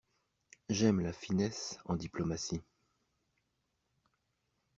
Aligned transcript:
J'aime 0.67 1.01
la 1.01 1.13
finesse 1.13 1.77
en 1.85 1.95
diplomatie. 1.95 2.63